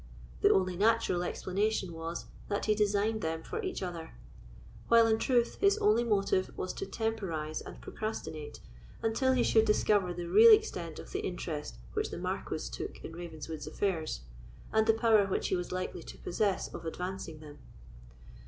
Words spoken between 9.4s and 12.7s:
should discover the real extent of the interest which the Marquis